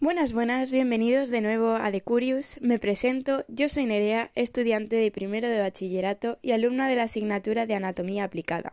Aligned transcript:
Buenas, 0.00 0.32
buenas, 0.32 0.70
bienvenidos 0.70 1.28
de 1.30 1.40
nuevo 1.40 1.72
a 1.72 1.90
The 1.90 2.00
Curious. 2.00 2.56
Me 2.60 2.78
presento, 2.78 3.44
yo 3.48 3.68
soy 3.68 3.86
Nerea, 3.86 4.30
estudiante 4.34 4.96
de 4.96 5.10
primero 5.10 5.48
de 5.48 5.58
bachillerato 5.60 6.38
y 6.42 6.52
alumna 6.52 6.88
de 6.88 6.96
la 6.96 7.04
asignatura 7.04 7.66
de 7.66 7.74
Anatomía 7.74 8.24
Aplicada. 8.24 8.72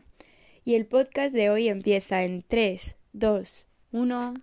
Y 0.64 0.76
el 0.76 0.86
podcast 0.86 1.34
de 1.34 1.50
hoy 1.50 1.68
empieza 1.68 2.24
en 2.24 2.44
3, 2.48 2.96
2, 3.14 3.68
1. 3.92 4.34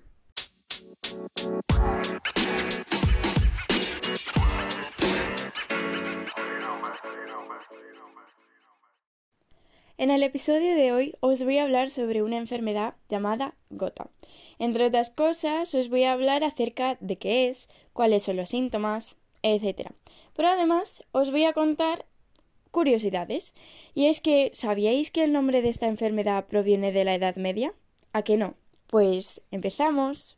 En 10.02 10.10
el 10.10 10.24
episodio 10.24 10.74
de 10.74 10.92
hoy 10.92 11.14
os 11.20 11.44
voy 11.44 11.58
a 11.58 11.62
hablar 11.62 11.88
sobre 11.88 12.24
una 12.24 12.36
enfermedad 12.36 12.94
llamada 13.08 13.54
gota. 13.70 14.10
Entre 14.58 14.84
otras 14.84 15.10
cosas, 15.10 15.72
os 15.76 15.90
voy 15.90 16.02
a 16.02 16.12
hablar 16.12 16.42
acerca 16.42 16.96
de 16.98 17.14
qué 17.14 17.46
es, 17.46 17.68
cuáles 17.92 18.24
son 18.24 18.34
los 18.34 18.48
síntomas, 18.48 19.14
etc. 19.44 19.92
Pero 20.34 20.48
además 20.48 21.04
os 21.12 21.30
voy 21.30 21.44
a 21.44 21.52
contar 21.52 22.04
curiosidades. 22.72 23.54
Y 23.94 24.06
es 24.06 24.20
que, 24.20 24.50
¿sabíais 24.54 25.12
que 25.12 25.22
el 25.22 25.32
nombre 25.32 25.62
de 25.62 25.68
esta 25.68 25.86
enfermedad 25.86 26.46
proviene 26.46 26.90
de 26.90 27.04
la 27.04 27.14
Edad 27.14 27.36
Media? 27.36 27.72
¿A 28.12 28.22
qué 28.22 28.36
no? 28.36 28.54
Pues 28.88 29.40
empezamos. 29.52 30.36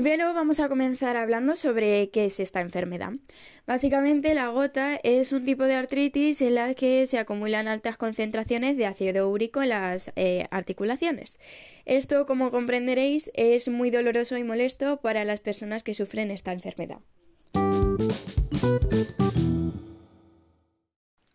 Primero 0.00 0.32
vamos 0.32 0.60
a 0.60 0.70
comenzar 0.70 1.18
hablando 1.18 1.56
sobre 1.56 2.08
qué 2.08 2.24
es 2.24 2.40
esta 2.40 2.62
enfermedad. 2.62 3.12
Básicamente 3.66 4.32
la 4.32 4.48
gota 4.48 4.98
es 5.02 5.30
un 5.32 5.44
tipo 5.44 5.64
de 5.64 5.74
artritis 5.74 6.40
en 6.40 6.54
la 6.54 6.72
que 6.72 7.06
se 7.06 7.18
acumulan 7.18 7.68
altas 7.68 7.98
concentraciones 7.98 8.78
de 8.78 8.86
ácido 8.86 9.28
úrico 9.28 9.60
en 9.60 9.68
las 9.68 10.10
eh, 10.16 10.46
articulaciones. 10.50 11.38
Esto, 11.84 12.24
como 12.24 12.50
comprenderéis, 12.50 13.30
es 13.34 13.68
muy 13.68 13.90
doloroso 13.90 14.38
y 14.38 14.42
molesto 14.42 15.02
para 15.02 15.26
las 15.26 15.40
personas 15.40 15.82
que 15.82 15.92
sufren 15.92 16.30
esta 16.30 16.54
enfermedad. 16.54 17.00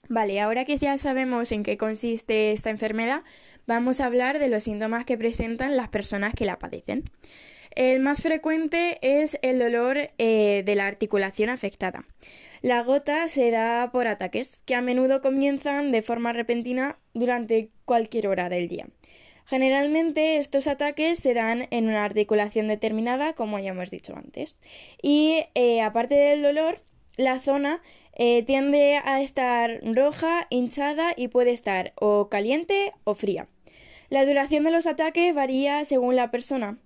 Vale, 0.09 0.41
ahora 0.41 0.65
que 0.65 0.77
ya 0.77 0.97
sabemos 0.97 1.51
en 1.51 1.61
qué 1.61 1.77
consiste 1.77 2.51
esta 2.51 2.71
enfermedad, 2.71 3.21
vamos 3.67 4.01
a 4.01 4.07
hablar 4.07 4.39
de 4.39 4.49
los 4.49 4.63
síntomas 4.63 5.05
que 5.05 5.19
presentan 5.19 5.77
las 5.77 5.89
personas 5.89 6.33
que 6.33 6.45
la 6.45 6.57
padecen. 6.57 7.11
El 7.75 7.99
más 7.99 8.21
frecuente 8.21 8.99
es 9.01 9.37
el 9.41 9.59
dolor 9.59 9.97
eh, 10.17 10.63
de 10.65 10.75
la 10.75 10.87
articulación 10.87 11.49
afectada. 11.49 12.05
La 12.61 12.81
gota 12.83 13.27
se 13.27 13.51
da 13.51 13.91
por 13.91 14.07
ataques, 14.07 14.61
que 14.65 14.75
a 14.75 14.81
menudo 14.81 15.21
comienzan 15.21 15.91
de 15.91 16.01
forma 16.01 16.31
repentina 16.31 16.97
durante 17.13 17.69
cualquier 17.83 18.27
hora 18.27 18.47
del 18.47 18.69
día. 18.69 18.87
Generalmente 19.45 20.37
estos 20.37 20.67
ataques 20.67 21.19
se 21.19 21.33
dan 21.33 21.67
en 21.69 21.89
una 21.89 22.05
articulación 22.05 22.69
determinada, 22.69 23.33
como 23.33 23.59
ya 23.59 23.71
hemos 23.71 23.91
dicho 23.91 24.15
antes. 24.15 24.57
Y 25.01 25.43
eh, 25.53 25.81
aparte 25.81 26.15
del 26.15 26.41
dolor, 26.41 26.81
la 27.17 27.39
zona 27.39 27.81
eh, 28.13 28.43
tiende 28.43 29.01
a 29.03 29.21
estar 29.21 29.81
roja, 29.83 30.47
hinchada 30.49 31.13
y 31.15 31.27
puede 31.27 31.51
estar 31.51 31.91
o 31.95 32.29
caliente 32.29 32.93
o 33.03 33.15
fría. 33.15 33.49
La 34.09 34.25
duración 34.25 34.63
de 34.63 34.71
los 34.71 34.87
ataques 34.87 35.35
varía 35.35 35.83
según 35.83 36.15
la 36.15 36.31
persona 36.31 36.77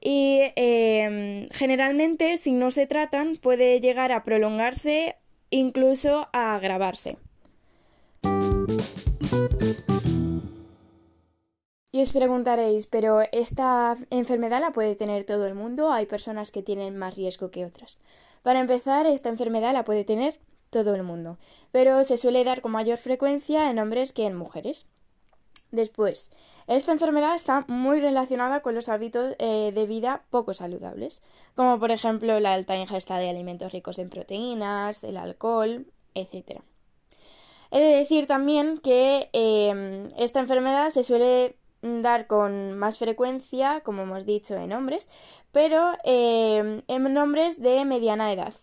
y 0.00 0.40
em, 0.56 1.48
generalmente 1.50 2.36
si 2.36 2.52
no 2.52 2.70
se 2.70 2.86
tratan 2.86 3.36
puede 3.36 3.80
llegar 3.80 4.12
a 4.12 4.24
prolongarse 4.24 5.16
incluso 5.50 6.28
a 6.32 6.54
agravarse. 6.54 7.16
Y 11.90 12.02
os 12.02 12.12
preguntaréis, 12.12 12.86
pero 12.86 13.22
esta 13.32 13.96
enfermedad 14.10 14.60
la 14.60 14.72
puede 14.72 14.94
tener 14.94 15.24
todo 15.24 15.46
el 15.46 15.54
mundo, 15.54 15.90
hay 15.90 16.06
personas 16.06 16.50
que 16.50 16.62
tienen 16.62 16.96
más 16.96 17.16
riesgo 17.16 17.50
que 17.50 17.64
otras. 17.64 18.00
Para 18.42 18.60
empezar, 18.60 19.06
esta 19.06 19.30
enfermedad 19.30 19.72
la 19.72 19.84
puede 19.84 20.04
tener 20.04 20.38
todo 20.70 20.94
el 20.94 21.02
mundo, 21.02 21.38
pero 21.72 22.04
se 22.04 22.16
suele 22.16 22.44
dar 22.44 22.60
con 22.60 22.72
mayor 22.72 22.98
frecuencia 22.98 23.70
en 23.70 23.78
hombres 23.78 24.12
que 24.12 24.26
en 24.26 24.36
mujeres. 24.36 24.86
Después, 25.70 26.30
esta 26.66 26.92
enfermedad 26.92 27.34
está 27.34 27.64
muy 27.68 28.00
relacionada 28.00 28.60
con 28.60 28.74
los 28.74 28.88
hábitos 28.88 29.34
eh, 29.38 29.70
de 29.74 29.86
vida 29.86 30.22
poco 30.30 30.54
saludables, 30.54 31.22
como 31.54 31.78
por 31.78 31.90
ejemplo 31.90 32.40
la 32.40 32.54
alta 32.54 32.76
ingesta 32.76 33.18
de 33.18 33.28
alimentos 33.28 33.72
ricos 33.72 33.98
en 33.98 34.08
proteínas, 34.08 35.04
el 35.04 35.18
alcohol, 35.18 35.86
etc. 36.14 36.62
He 37.70 37.80
de 37.80 37.96
decir 37.98 38.26
también 38.26 38.78
que 38.78 39.28
em, 39.34 40.08
esta 40.16 40.40
enfermedad 40.40 40.88
se 40.88 41.02
suele 41.02 41.56
dar 41.82 42.26
con 42.26 42.72
más 42.78 42.98
frecuencia, 42.98 43.82
como 43.82 44.02
hemos 44.02 44.24
dicho, 44.24 44.54
en 44.54 44.72
hombres, 44.72 45.06
pero 45.52 45.92
em, 46.04 46.82
en 46.88 47.18
hombres 47.18 47.60
de 47.60 47.84
mediana 47.84 48.32
edad. 48.32 48.54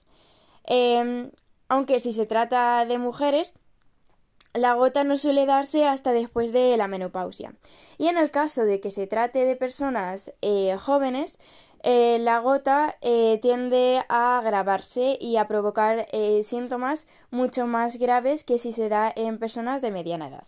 Em, 0.64 1.30
aunque 1.70 2.00
si 2.00 2.12
se 2.12 2.26
trata 2.26 2.86
de 2.86 2.98
mujeres, 2.98 3.54
la 4.56 4.74
gota 4.74 5.04
no 5.04 5.18
suele 5.18 5.46
darse 5.46 5.86
hasta 5.88 6.12
después 6.12 6.52
de 6.52 6.76
la 6.78 6.88
menopausia. 6.88 7.54
Y 7.98 8.08
en 8.08 8.18
el 8.18 8.32
caso 8.32 8.66
de 8.66 8.80
que 8.80 8.92
se 8.92 9.08
trate 9.08 9.46
de 9.46 9.56
personas 9.56 10.34
eh, 10.42 10.78
jóvenes, 10.78 11.38
eh, 11.84 12.18
la 12.20 12.40
gota 12.40 12.98
eh, 13.02 13.40
tiende 13.42 14.04
a 14.10 14.40
agravarse 14.40 15.18
y 15.22 15.38
a 15.38 15.48
provocar 15.48 16.08
síntomas 16.42 17.08
mucho 17.30 17.68
más 17.68 17.98
graves 17.98 18.44
que 18.44 18.58
si 18.58 18.72
se 18.72 18.90
da 18.90 19.12
en 19.16 19.38
personas 19.38 19.82
de 19.82 19.92
mediana 19.92 20.30
edad. 20.30 20.44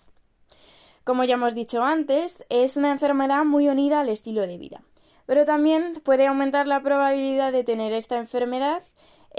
Como 1.03 1.24
ya 1.24 1.35
hemos 1.35 1.56
dicho 1.56 1.84
antes, 1.84 2.44
es 2.50 2.75
una 2.75 2.91
enfermedad 2.91 3.45
muy 3.45 3.69
unida 3.69 4.01
al 4.01 4.09
estilo 4.09 4.41
de 4.45 4.57
vida, 4.57 4.81
pero 5.27 5.45
también 5.45 6.01
puede 6.03 6.25
aumentar 6.25 6.65
la 6.65 6.81
probabilidad 6.81 7.51
de 7.51 7.63
tener 7.63 7.93
esta 7.93 8.17
enfermedad 8.17 8.81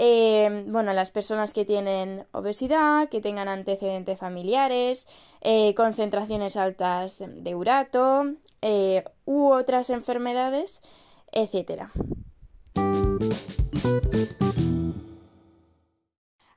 eh, 0.01 0.63
bueno, 0.67 0.93
las 0.93 1.11
personas 1.11 1.51
que 1.51 1.65
tienen 1.65 2.25
obesidad, 2.31 3.09
que 3.09 3.19
tengan 3.19 3.49
antecedentes 3.49 4.17
familiares, 4.17 5.07
eh, 5.41 5.73
concentraciones 5.75 6.55
altas 6.55 7.21
de 7.27 7.53
urato 7.53 8.35
eh, 8.61 9.03
u 9.25 9.49
otras 9.51 9.89
enfermedades, 9.89 10.81
etc. 11.33 11.89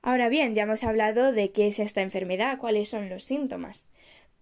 Ahora 0.02 0.28
bien, 0.28 0.54
ya 0.54 0.62
hemos 0.62 0.84
hablado 0.84 1.32
de 1.32 1.50
qué 1.50 1.66
es 1.66 1.80
esta 1.80 2.00
enfermedad, 2.00 2.58
cuáles 2.58 2.90
son 2.90 3.08
los 3.08 3.24
síntomas. 3.24 3.88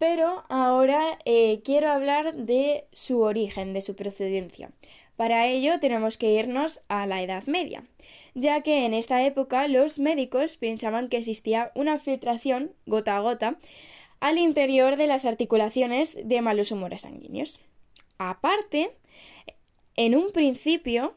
Pero 0.01 0.45
ahora 0.49 1.19
quiero 1.63 1.91
hablar 1.91 2.35
de 2.35 2.87
su 2.91 3.21
origen, 3.21 3.75
de 3.75 3.83
su 3.83 3.95
procedencia. 3.95 4.71
Para 5.17 5.47
ello 5.47 5.79
tenemos 5.79 6.17
que 6.17 6.33
irnos 6.33 6.81
a 6.89 7.07
la 7.07 7.21
Edad 7.21 7.45
Media, 7.45 7.85
ya 8.35 8.63
que 8.63 8.87
en 8.87 8.95
esta 8.95 9.23
época 9.27 9.69
los 9.69 9.99
médicos 9.99 10.57
pensaban 10.57 11.11
que 11.11 11.19
existía 11.19 11.71
una 11.75 11.99
filtración 11.99 12.73
gota 12.87 13.19
a 13.19 13.21
gota 13.21 13.59
al 14.21 14.39
interior 14.39 14.97
de 14.97 15.07
las 15.07 15.27
articulaciones 15.27 16.17
de 16.25 16.41
malos 16.41 16.73
humores 16.73 17.03
sanguíneos. 17.03 17.61
Aparte, 18.17 18.97
en 19.97 20.17
un 20.17 20.33
principio, 20.33 21.15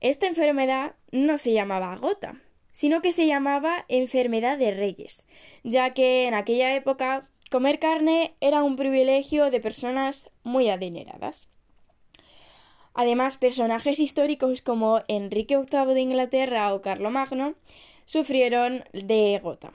esta 0.00 0.26
enfermedad 0.26 0.96
no 1.12 1.38
se 1.38 1.52
llamaba 1.52 1.94
gota, 1.94 2.42
sino 2.72 3.00
que 3.00 3.12
se 3.12 3.28
llamaba 3.28 3.84
enfermedad 3.86 4.58
de 4.58 4.72
reyes, 4.72 5.24
ya 5.62 5.94
que 5.94 6.26
en 6.26 6.34
aquella 6.34 6.74
época 6.74 7.28
comer 7.48 7.78
carne 7.78 8.34
era 8.40 8.62
un 8.62 8.76
privilegio 8.76 9.50
de 9.50 9.60
personas 9.60 10.30
muy 10.42 10.68
adineradas. 10.68 11.48
Además, 12.94 13.36
personajes 13.36 14.00
históricos 14.00 14.60
como 14.60 15.02
Enrique 15.06 15.56
VIII 15.56 15.94
de 15.94 16.00
Inglaterra 16.00 16.74
o 16.74 16.82
Carlomagno 16.82 17.54
sufrieron 18.06 18.84
de 18.92 19.38
gota. 19.42 19.72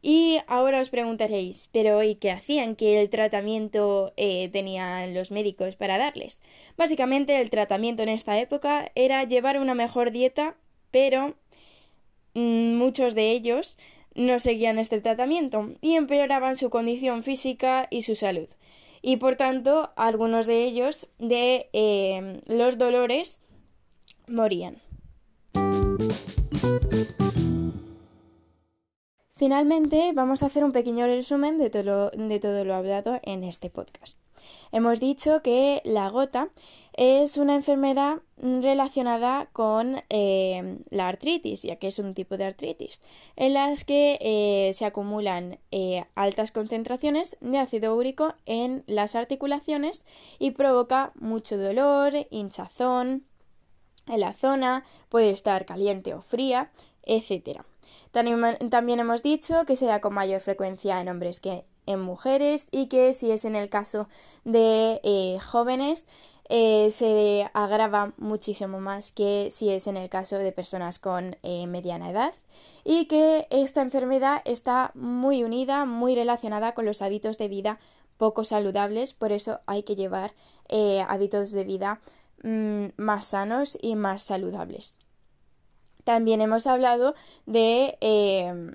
Y 0.00 0.38
ahora 0.46 0.80
os 0.80 0.90
preguntaréis, 0.90 1.68
pero 1.72 2.02
¿y 2.02 2.14
qué 2.14 2.30
hacían? 2.30 2.76
¿Qué 2.76 3.00
el 3.00 3.10
tratamiento 3.10 4.12
eh, 4.16 4.48
tenían 4.52 5.12
los 5.12 5.30
médicos 5.30 5.76
para 5.76 5.98
darles? 5.98 6.40
Básicamente 6.76 7.40
el 7.40 7.50
tratamiento 7.50 8.02
en 8.04 8.08
esta 8.08 8.38
época 8.38 8.90
era 8.94 9.24
llevar 9.24 9.58
una 9.58 9.74
mejor 9.74 10.12
dieta, 10.12 10.56
pero 10.90 11.34
mm, 12.34 12.76
muchos 12.76 13.14
de 13.14 13.32
ellos 13.32 13.76
no 14.18 14.38
seguían 14.38 14.78
este 14.78 15.00
tratamiento 15.00 15.70
y 15.80 15.94
empeoraban 15.94 16.56
su 16.56 16.68
condición 16.68 17.22
física 17.22 17.86
y 17.90 18.02
su 18.02 18.14
salud 18.14 18.48
y 19.02 19.16
por 19.16 19.36
tanto 19.36 19.90
algunos 19.96 20.46
de 20.46 20.64
ellos 20.64 21.08
de 21.18 21.68
eh, 21.72 22.40
los 22.46 22.78
dolores 22.78 23.38
morían. 24.26 24.82
Finalmente, 29.38 30.10
vamos 30.14 30.42
a 30.42 30.46
hacer 30.46 30.64
un 30.64 30.72
pequeño 30.72 31.06
resumen 31.06 31.58
de 31.58 31.70
todo, 31.70 32.10
de 32.10 32.40
todo 32.40 32.64
lo 32.64 32.74
hablado 32.74 33.20
en 33.22 33.44
este 33.44 33.70
podcast. 33.70 34.18
Hemos 34.72 34.98
dicho 34.98 35.42
que 35.42 35.80
la 35.84 36.08
gota 36.08 36.48
es 36.92 37.36
una 37.36 37.54
enfermedad 37.54 38.18
relacionada 38.36 39.48
con 39.52 40.02
eh, 40.08 40.78
la 40.90 41.06
artritis, 41.06 41.62
ya 41.62 41.76
que 41.76 41.86
es 41.86 42.00
un 42.00 42.14
tipo 42.14 42.36
de 42.36 42.46
artritis, 42.46 43.00
en 43.36 43.54
las 43.54 43.84
que 43.84 44.18
eh, 44.20 44.72
se 44.72 44.84
acumulan 44.84 45.60
eh, 45.70 46.04
altas 46.16 46.50
concentraciones 46.50 47.36
de 47.40 47.58
ácido 47.58 47.94
úrico 47.94 48.34
en 48.44 48.82
las 48.88 49.14
articulaciones 49.14 50.04
y 50.40 50.50
provoca 50.50 51.12
mucho 51.14 51.56
dolor, 51.56 52.26
hinchazón 52.30 53.24
en 54.08 54.18
la 54.18 54.32
zona, 54.32 54.82
puede 55.08 55.30
estar 55.30 55.64
caliente 55.64 56.12
o 56.12 56.22
fría, 56.22 56.72
etc. 57.04 57.60
También 58.12 59.00
hemos 59.00 59.22
dicho 59.22 59.64
que 59.66 59.76
se 59.76 59.86
da 59.86 60.00
con 60.00 60.14
mayor 60.14 60.40
frecuencia 60.40 61.00
en 61.00 61.08
hombres 61.08 61.40
que 61.40 61.64
en 61.88 62.00
mujeres 62.00 62.68
y 62.70 62.86
que 62.86 63.12
si 63.14 63.30
es 63.30 63.44
en 63.44 63.56
el 63.56 63.70
caso 63.70 64.08
de 64.44 65.00
eh, 65.02 65.38
jóvenes 65.40 66.06
eh, 66.50 66.90
se 66.90 67.50
agrava 67.54 68.12
muchísimo 68.18 68.78
más 68.78 69.10
que 69.10 69.48
si 69.50 69.70
es 69.70 69.86
en 69.86 69.96
el 69.96 70.08
caso 70.10 70.36
de 70.36 70.52
personas 70.52 70.98
con 70.98 71.36
eh, 71.42 71.66
mediana 71.66 72.10
edad 72.10 72.34
y 72.84 73.06
que 73.06 73.46
esta 73.50 73.80
enfermedad 73.80 74.42
está 74.44 74.92
muy 74.94 75.44
unida, 75.44 75.86
muy 75.86 76.14
relacionada 76.14 76.74
con 76.74 76.84
los 76.84 77.00
hábitos 77.00 77.38
de 77.38 77.48
vida 77.48 77.78
poco 78.18 78.44
saludables, 78.44 79.14
por 79.14 79.32
eso 79.32 79.60
hay 79.66 79.82
que 79.82 79.94
llevar 79.94 80.34
hábitos 81.06 81.52
de 81.52 81.64
vida 81.64 82.00
mm, 82.42 82.86
más 82.96 83.26
sanos 83.26 83.78
y 83.80 83.94
más 83.94 84.22
saludables. 84.22 84.96
También 86.08 86.40
hemos 86.40 86.66
hablado 86.66 87.14
de 87.44 87.98
eh, 88.00 88.72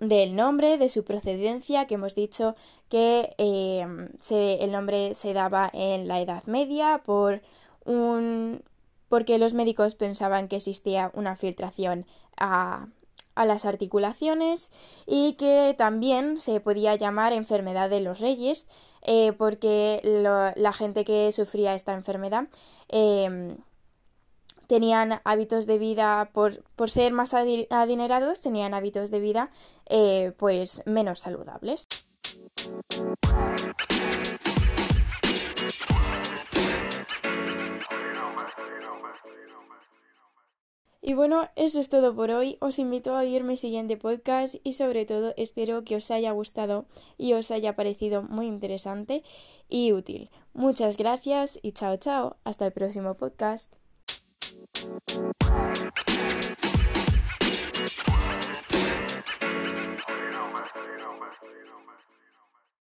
del 0.00 0.36
nombre, 0.36 0.76
de 0.76 0.90
su 0.90 1.02
procedencia, 1.02 1.86
que 1.86 1.94
hemos 1.94 2.14
dicho 2.14 2.56
que 2.90 3.34
eh, 3.38 3.86
el 4.30 4.70
nombre 4.70 5.14
se 5.14 5.32
daba 5.32 5.70
en 5.72 6.06
la 6.08 6.20
Edad 6.20 6.44
Media 6.44 7.00
por 7.06 7.40
un 7.86 8.62
porque 9.08 9.38
los 9.38 9.54
médicos 9.54 9.94
pensaban 9.94 10.46
que 10.46 10.56
existía 10.56 11.10
una 11.14 11.36
filtración 11.36 12.04
a, 12.36 12.88
las 13.34 13.64
articulaciones 13.64 14.70
y 15.06 15.34
que 15.38 15.74
también 15.78 16.36
se 16.36 16.60
podía 16.60 16.96
llamar 16.96 17.32
enfermedad 17.32 17.88
de 17.88 18.00
los 18.00 18.20
reyes 18.20 18.66
eh, 19.00 19.32
porque 19.32 20.02
la 20.02 20.72
gente 20.74 21.06
que 21.06 21.32
sufría 21.32 21.74
esta 21.74 21.94
enfermedad 21.94 22.48
tenían 24.68 25.20
hábitos 25.24 25.66
de 25.66 25.78
vida, 25.78 26.30
por, 26.32 26.62
por 26.76 26.90
ser 26.90 27.12
más 27.12 27.34
adinerados, 27.34 28.40
tenían 28.40 28.74
hábitos 28.74 29.10
de 29.10 29.18
vida 29.18 29.50
eh, 29.86 30.32
pues 30.36 30.82
menos 30.86 31.18
saludables. 31.20 31.88
Y 41.00 41.14
bueno, 41.14 41.48
eso 41.56 41.80
es 41.80 41.88
todo 41.88 42.14
por 42.14 42.30
hoy. 42.30 42.58
Os 42.60 42.78
invito 42.78 43.16
a 43.16 43.20
oír 43.20 43.42
mi 43.42 43.56
siguiente 43.56 43.96
podcast 43.96 44.56
y 44.62 44.74
sobre 44.74 45.06
todo 45.06 45.32
espero 45.38 45.82
que 45.82 45.96
os 45.96 46.10
haya 46.10 46.32
gustado 46.32 46.84
y 47.16 47.32
os 47.32 47.50
haya 47.50 47.74
parecido 47.74 48.22
muy 48.22 48.46
interesante 48.46 49.22
y 49.70 49.92
útil. 49.92 50.28
Muchas 50.52 50.98
gracias 50.98 51.58
y 51.62 51.72
chao 51.72 51.96
chao. 51.96 52.36
Hasta 52.44 52.66
el 52.66 52.72
próximo 52.72 53.14
podcast. 53.14 53.72
Thank 54.78 56.62
you. 56.64 56.67